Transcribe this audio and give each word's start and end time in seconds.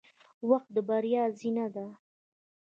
•وخت 0.49 0.69
د 0.75 0.77
بریا 0.89 1.23
زینه 1.39 1.67
ده. 1.75 1.87